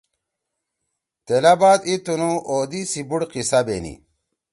تیلا 1.25 1.53
بعد 1.61 1.79
ای 1.89 1.95
تنُو 2.05 2.31
اودی 2.49 2.81
سی 2.91 3.01
بُوڑ 3.07 3.21
قِصہ 3.31 3.59
بینی۔ 3.65 3.93